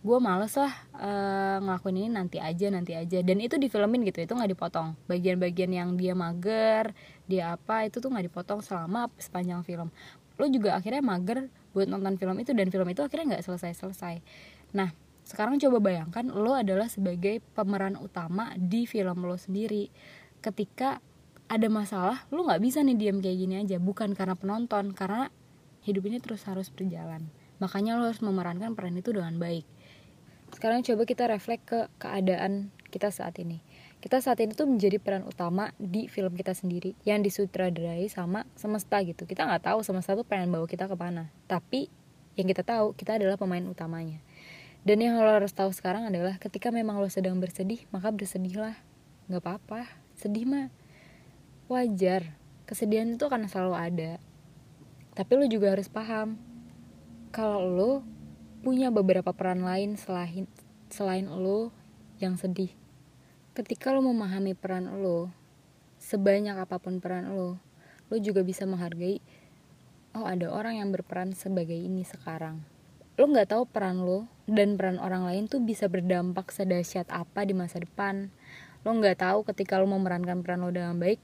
gue 0.02 0.18
males 0.18 0.50
lah 0.58 0.74
uh, 0.98 1.62
ngelakuin 1.62 1.98
ini 2.02 2.10
nanti 2.10 2.38
aja 2.42 2.74
nanti 2.74 2.98
aja. 2.98 3.22
Dan 3.22 3.38
itu 3.38 3.62
difilmin 3.62 4.02
gitu 4.10 4.26
itu 4.26 4.34
nggak 4.34 4.52
dipotong. 4.58 4.98
Bagian-bagian 5.06 5.70
yang 5.70 5.90
dia 5.94 6.18
mager 6.18 6.98
dia 7.30 7.54
apa 7.54 7.86
itu 7.86 8.02
tuh 8.02 8.10
nggak 8.10 8.34
dipotong 8.34 8.66
selama 8.66 9.14
sepanjang 9.22 9.62
film. 9.62 9.94
Lo 10.42 10.50
juga 10.50 10.74
akhirnya 10.74 11.06
mager 11.06 11.54
buat 11.72 11.86
nonton 11.86 12.18
film 12.18 12.36
itu 12.42 12.52
dan 12.58 12.68
film 12.74 12.90
itu 12.90 13.00
akhirnya 13.06 13.38
nggak 13.38 13.48
selesai 13.48 13.72
selesai 13.80 14.20
nah 14.76 14.92
sekarang 15.32 15.56
coba 15.64 15.80
bayangkan 15.80 16.28
lo 16.28 16.52
adalah 16.52 16.92
sebagai 16.92 17.40
pemeran 17.56 17.96
utama 17.96 18.52
di 18.58 18.84
film 18.90 19.24
lo 19.24 19.40
sendiri. 19.40 19.88
Ketika 20.44 21.00
ada 21.48 21.68
masalah 21.72 22.28
lo 22.34 22.44
nggak 22.44 22.60
bisa 22.60 22.84
nih 22.84 22.98
diam 22.98 23.24
kayak 23.24 23.38
gini 23.38 23.56
aja. 23.64 23.78
Bukan 23.80 24.18
karena 24.18 24.36
penonton 24.36 24.92
karena 24.92 25.32
hidup 25.88 26.04
ini 26.10 26.20
terus 26.20 26.44
harus 26.50 26.68
berjalan. 26.68 27.32
Makanya 27.64 27.96
lo 27.96 28.10
harus 28.10 28.20
memerankan 28.20 28.76
peran 28.76 28.98
itu 28.98 29.14
dengan 29.16 29.38
baik 29.38 29.64
sekarang 30.52 30.84
coba 30.84 31.04
kita 31.08 31.28
reflek 31.32 31.62
ke 31.64 31.80
keadaan 31.98 32.70
kita 32.92 33.10
saat 33.10 33.40
ini. 33.40 33.64
Kita 34.02 34.18
saat 34.18 34.42
ini 34.42 34.52
tuh 34.58 34.66
menjadi 34.66 34.98
peran 34.98 35.24
utama 35.24 35.72
di 35.78 36.10
film 36.10 36.34
kita 36.34 36.58
sendiri 36.58 36.98
yang 37.06 37.22
disutradarai 37.22 38.10
sama 38.10 38.50
semesta 38.58 38.98
gitu. 39.06 39.30
Kita 39.30 39.46
nggak 39.46 39.72
tahu 39.72 39.80
semesta 39.86 40.18
tuh 40.18 40.26
pengen 40.26 40.50
bawa 40.50 40.66
kita 40.66 40.90
ke 40.90 40.98
mana. 40.98 41.30
Tapi 41.46 41.88
yang 42.36 42.50
kita 42.50 42.66
tahu 42.66 42.98
kita 42.98 43.22
adalah 43.22 43.38
pemain 43.38 43.64
utamanya. 43.64 44.20
Dan 44.82 44.98
yang 44.98 45.22
lo 45.22 45.30
harus 45.30 45.54
tahu 45.54 45.70
sekarang 45.70 46.10
adalah 46.10 46.42
ketika 46.42 46.74
memang 46.74 46.98
lo 46.98 47.06
sedang 47.14 47.38
bersedih, 47.38 47.86
maka 47.94 48.10
bersedihlah. 48.10 48.74
Nggak 49.30 49.42
apa-apa, 49.46 49.86
sedih 50.18 50.50
mah 50.50 50.74
wajar. 51.70 52.34
Kesedihan 52.66 53.14
itu 53.14 53.22
akan 53.22 53.46
selalu 53.46 53.76
ada. 53.78 54.12
Tapi 55.14 55.32
lo 55.38 55.46
juga 55.46 55.78
harus 55.78 55.86
paham 55.86 56.42
kalau 57.30 57.64
lo 57.70 57.94
punya 58.62 58.94
beberapa 58.94 59.34
peran 59.34 59.66
lain 59.66 59.98
selain 59.98 60.46
selain 60.94 61.26
lo 61.26 61.74
yang 62.22 62.38
sedih. 62.38 62.70
Ketika 63.58 63.90
lo 63.90 64.06
memahami 64.06 64.54
peran 64.54 65.02
lo, 65.02 65.34
sebanyak 65.98 66.54
apa 66.62 66.78
pun 66.78 67.02
peran 67.02 67.34
lo, 67.34 67.58
lo 68.14 68.16
juga 68.22 68.46
bisa 68.46 68.70
menghargai 68.70 69.18
oh 70.14 70.30
ada 70.30 70.54
orang 70.54 70.78
yang 70.78 70.94
berperan 70.94 71.34
sebagai 71.34 71.74
ini 71.74 72.06
sekarang. 72.06 72.62
Lo 73.18 73.26
nggak 73.26 73.50
tahu 73.50 73.66
peran 73.66 74.06
lo 74.06 74.30
dan 74.46 74.78
peran 74.78 75.02
orang 75.02 75.26
lain 75.26 75.50
tuh 75.50 75.58
bisa 75.66 75.90
berdampak 75.90 76.54
sedahsyat 76.54 77.10
apa 77.10 77.42
di 77.50 77.58
masa 77.58 77.82
depan. 77.82 78.30
Lo 78.86 78.94
nggak 78.94 79.26
tahu 79.26 79.42
ketika 79.42 79.82
lo 79.82 79.90
memerankan 79.90 80.46
peran 80.46 80.62
lo 80.62 80.70
dengan 80.70 81.02
baik, 81.02 81.18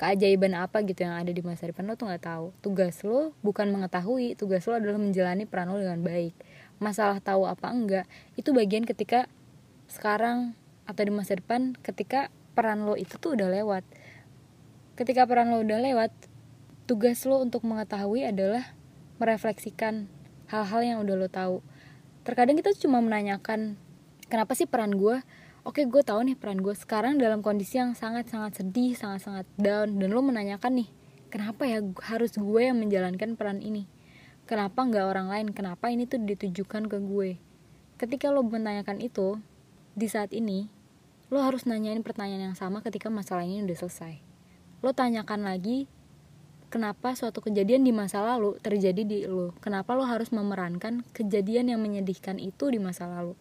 keajaiban 0.00 0.56
apa 0.56 0.80
gitu 0.88 1.04
yang 1.04 1.20
ada 1.20 1.36
di 1.36 1.44
masa 1.44 1.68
depan 1.68 1.84
lo 1.84 2.00
tuh 2.00 2.08
nggak 2.08 2.24
tahu. 2.24 2.56
Tugas 2.64 3.04
lo 3.04 3.36
bukan 3.44 3.68
mengetahui, 3.68 4.40
tugas 4.40 4.64
lo 4.64 4.72
adalah 4.72 4.96
menjalani 4.96 5.44
peran 5.44 5.68
lo 5.68 5.76
dengan 5.76 6.00
baik 6.00 6.47
masalah 6.78 7.18
tahu 7.18 7.46
apa 7.46 7.70
enggak 7.70 8.06
itu 8.38 8.54
bagian 8.54 8.86
ketika 8.86 9.26
sekarang 9.90 10.54
atau 10.88 11.02
di 11.04 11.12
masa 11.12 11.36
depan 11.36 11.76
ketika 11.84 12.32
peran 12.56 12.88
lo 12.88 12.98
itu 12.98 13.20
tuh 13.20 13.38
udah 13.38 13.48
lewat. 13.52 13.84
Ketika 14.98 15.28
peran 15.30 15.54
lo 15.54 15.62
udah 15.62 15.78
lewat 15.78 16.10
tugas 16.90 17.22
lo 17.28 17.38
untuk 17.38 17.62
mengetahui 17.62 18.26
adalah 18.26 18.74
merefleksikan 19.22 20.10
hal-hal 20.50 20.80
yang 20.82 20.98
udah 21.04 21.14
lo 21.14 21.28
tahu. 21.30 21.56
Terkadang 22.26 22.58
kita 22.58 22.74
cuma 22.82 22.98
menanyakan 22.98 23.78
kenapa 24.28 24.52
sih 24.52 24.68
peran 24.68 24.96
gue 24.96 25.24
oke 25.64 25.80
gue 25.84 26.02
tahu 26.04 26.20
nih 26.32 26.36
peran 26.36 26.60
gue 26.60 26.76
sekarang 26.76 27.16
dalam 27.16 27.40
kondisi 27.40 27.80
yang 27.80 27.96
sangat 27.96 28.28
sangat 28.28 28.60
sedih 28.60 28.92
sangat 28.94 29.24
sangat 29.24 29.46
down 29.56 29.96
dan 29.96 30.08
lo 30.12 30.20
menanyakan 30.20 30.84
nih 30.84 30.88
kenapa 31.32 31.64
ya 31.64 31.80
harus 32.08 32.36
gue 32.36 32.60
yang 32.60 32.76
menjalankan 32.76 33.34
peran 33.34 33.64
ini 33.64 33.88
kenapa 34.48 34.80
nggak 34.80 35.04
orang 35.04 35.28
lain? 35.28 35.48
Kenapa 35.52 35.92
ini 35.92 36.08
tuh 36.08 36.24
ditujukan 36.24 36.88
ke 36.88 36.96
gue? 37.04 37.36
Ketika 38.00 38.32
lo 38.32 38.40
menanyakan 38.40 39.04
itu 39.04 39.36
di 39.92 40.08
saat 40.08 40.32
ini 40.32 40.72
lo 41.28 41.44
harus 41.44 41.68
nanyain 41.68 42.00
pertanyaan 42.00 42.50
yang 42.50 42.56
sama 42.56 42.80
ketika 42.80 43.12
masalah 43.12 43.44
ini 43.44 43.60
udah 43.60 43.76
selesai. 43.76 44.24
Lo 44.80 44.96
tanyakan 44.96 45.44
lagi 45.44 45.84
kenapa 46.72 47.12
suatu 47.12 47.44
kejadian 47.44 47.84
di 47.84 47.92
masa 47.92 48.24
lalu 48.24 48.56
terjadi 48.64 49.04
di 49.04 49.28
lo? 49.28 49.52
Kenapa 49.60 49.92
lo 49.92 50.08
harus 50.08 50.32
memerankan 50.32 51.04
kejadian 51.12 51.68
yang 51.68 51.84
menyedihkan 51.84 52.40
itu 52.40 52.72
di 52.72 52.80
masa 52.80 53.04
lalu? 53.04 53.36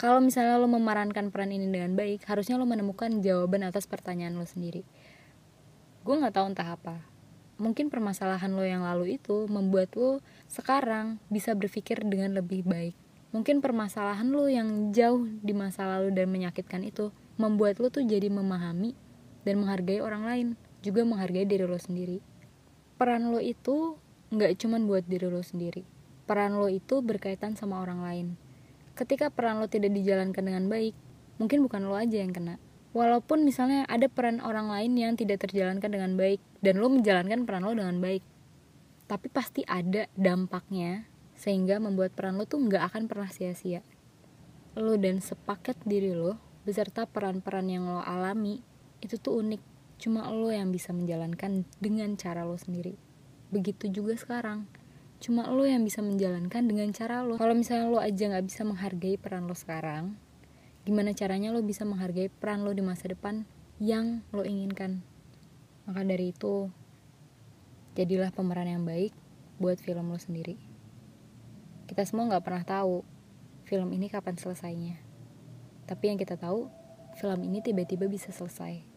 Kalau 0.00 0.24
misalnya 0.24 0.56
lo 0.56 0.64
memerankan 0.64 1.28
peran 1.28 1.52
ini 1.52 1.68
dengan 1.68 1.92
baik 1.92 2.24
harusnya 2.24 2.56
lo 2.56 2.64
menemukan 2.64 3.20
jawaban 3.20 3.68
atas 3.68 3.84
pertanyaan 3.84 4.40
lo 4.40 4.48
sendiri. 4.48 4.80
Gue 6.00 6.16
nggak 6.16 6.32
tahu 6.32 6.56
entah 6.56 6.72
apa 6.72 7.19
mungkin 7.60 7.92
permasalahan 7.92 8.50
lo 8.56 8.64
yang 8.64 8.82
lalu 8.82 9.20
itu 9.20 9.44
membuat 9.46 9.92
lo 9.94 10.24
sekarang 10.48 11.20
bisa 11.28 11.52
berpikir 11.52 12.00
dengan 12.02 12.40
lebih 12.40 12.64
baik 12.64 12.96
mungkin 13.30 13.62
permasalahan 13.62 14.26
lo 14.32 14.48
yang 14.48 14.90
jauh 14.90 15.28
di 15.44 15.52
masa 15.52 15.86
lalu 15.86 16.10
dan 16.10 16.32
menyakitkan 16.32 16.82
itu 16.82 17.14
membuat 17.38 17.78
lo 17.78 17.92
tuh 17.92 18.02
jadi 18.02 18.26
memahami 18.32 18.96
dan 19.44 19.60
menghargai 19.60 20.00
orang 20.02 20.24
lain 20.26 20.48
juga 20.80 21.04
menghargai 21.04 21.44
diri 21.44 21.64
lo 21.64 21.76
sendiri. 21.76 22.20
Peran 22.96 23.32
lo 23.32 23.40
itu 23.40 23.96
nggak 24.32 24.60
cuma 24.60 24.80
buat 24.80 25.04
diri 25.08 25.28
lo 25.28 25.40
sendiri. 25.40 25.84
Peran 26.24 26.56
lo 26.56 26.68
itu 26.68 27.00
berkaitan 27.00 27.56
sama 27.56 27.80
orang 27.80 28.00
lain. 28.04 28.26
Ketika 28.96 29.32
peran 29.32 29.60
lo 29.60 29.66
tidak 29.68 29.96
dijalankan 29.96 30.44
dengan 30.44 30.68
baik, 30.68 30.92
mungkin 31.40 31.64
bukan 31.64 31.88
lo 31.88 31.96
aja 31.96 32.20
yang 32.20 32.32
kena. 32.32 32.60
Walaupun 32.90 33.46
misalnya 33.46 33.86
ada 33.86 34.10
peran 34.10 34.42
orang 34.42 34.66
lain 34.66 34.98
yang 34.98 35.12
tidak 35.14 35.46
terjalankan 35.46 35.90
dengan 35.90 36.18
baik 36.18 36.42
dan 36.58 36.82
lo 36.82 36.90
menjalankan 36.90 37.46
peran 37.46 37.62
lo 37.62 37.72
dengan 37.74 38.02
baik, 38.02 38.22
tapi 39.06 39.30
pasti 39.30 39.62
ada 39.66 40.10
dampaknya 40.18 41.06
sehingga 41.38 41.78
membuat 41.78 42.12
peran 42.18 42.36
lo 42.36 42.44
tuh 42.50 42.58
nggak 42.58 42.90
akan 42.90 43.06
pernah 43.06 43.30
sia-sia. 43.30 43.86
Lo 44.74 44.98
dan 44.98 45.22
sepaket 45.22 45.78
diri 45.86 46.14
lo 46.14 46.38
beserta 46.66 47.06
peran-peran 47.06 47.70
yang 47.70 47.86
lo 47.86 48.02
alami 48.02 48.58
itu 49.00 49.16
tuh 49.16 49.38
unik 49.38 49.70
Cuma 50.00 50.32
lo 50.32 50.48
yang 50.48 50.72
bisa 50.72 50.96
menjalankan 50.96 51.68
dengan 51.76 52.16
cara 52.16 52.48
lo 52.48 52.56
sendiri. 52.56 52.96
Begitu 53.52 53.92
juga 53.92 54.16
sekarang. 54.16 54.64
Cuma 55.20 55.44
lo 55.52 55.68
yang 55.68 55.84
bisa 55.84 56.00
menjalankan 56.00 56.64
dengan 56.64 56.88
cara 56.96 57.20
lo. 57.20 57.36
Kalau 57.36 57.52
misalnya 57.52 57.92
lo 57.92 58.00
aja 58.00 58.32
nggak 58.32 58.48
bisa 58.48 58.64
menghargai 58.64 59.20
peran 59.20 59.44
lo 59.44 59.52
sekarang, 59.52 60.16
gimana 60.84 61.12
caranya 61.12 61.52
lo 61.52 61.60
bisa 61.60 61.84
menghargai 61.84 62.32
peran 62.32 62.64
lo 62.64 62.72
di 62.72 62.80
masa 62.80 63.10
depan 63.10 63.44
yang 63.80 64.24
lo 64.32 64.44
inginkan? 64.44 65.04
Maka 65.84 66.04
dari 66.04 66.32
itu, 66.32 66.68
jadilah 67.96 68.32
pemeran 68.32 68.68
yang 68.68 68.84
baik 68.84 69.12
buat 69.60 69.80
film 69.80 70.12
lo 70.12 70.18
sendiri. 70.20 70.56
Kita 71.88 72.06
semua 72.06 72.30
nggak 72.30 72.44
pernah 72.44 72.64
tahu 72.64 73.02
film 73.66 73.90
ini 73.92 74.06
kapan 74.08 74.38
selesainya. 74.38 74.96
Tapi 75.84 76.12
yang 76.12 76.18
kita 76.20 76.38
tahu, 76.38 76.70
film 77.18 77.42
ini 77.44 77.60
tiba-tiba 77.60 78.06
bisa 78.06 78.30
selesai 78.30 78.90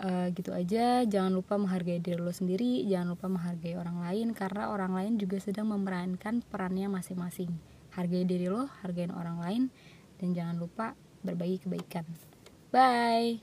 uh, 0.00 0.26
gitu 0.32 0.50
aja 0.50 1.04
jangan 1.04 1.32
lupa 1.32 1.60
menghargai 1.60 2.00
diri 2.00 2.18
lo 2.18 2.32
sendiri 2.32 2.84
jangan 2.88 3.14
lupa 3.14 3.26
menghargai 3.28 3.76
orang 3.76 4.00
lain 4.00 4.26
karena 4.32 4.72
orang 4.72 4.92
lain 4.96 5.12
juga 5.20 5.38
sedang 5.38 5.68
memerankan 5.70 6.40
perannya 6.48 6.88
masing-masing 6.88 7.52
hargai 7.92 8.24
diri 8.24 8.48
lo 8.48 8.66
hargai 8.82 9.08
orang 9.12 9.38
lain 9.40 9.62
dan 10.20 10.36
jangan 10.36 10.56
lupa 10.60 10.92
berbagi 11.24 11.64
kebaikan. 11.64 12.04
Bye 12.70 13.38